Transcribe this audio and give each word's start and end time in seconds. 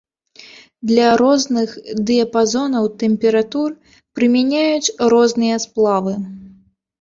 Для 0.91 1.09
розных 1.21 1.75
дыяпазонаў 2.11 2.83
тэмператур 3.03 3.69
прымяняюць 4.21 4.93
розныя 5.17 5.61
сплавы. 5.69 6.13